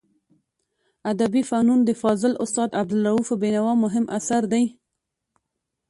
ادبي 1.11 1.41
فنون 1.49 1.79
د 1.85 1.89
فاضل 2.01 2.33
استاد 2.43 2.69
عبدالروف 2.81 3.29
بینوا 3.43 3.73
مهم 3.83 4.05
اثر 4.17 4.41
دی. 4.53 4.65